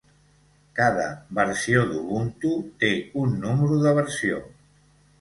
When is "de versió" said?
3.89-4.45